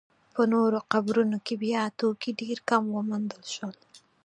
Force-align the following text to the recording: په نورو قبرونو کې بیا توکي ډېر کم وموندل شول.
په 0.33 0.41
نورو 0.53 0.79
قبرونو 0.91 1.37
کې 1.45 1.53
بیا 1.63 1.83
توکي 1.99 2.31
ډېر 2.41 2.57
کم 2.69 2.83
وموندل 2.95 3.43
شول. 3.55 3.77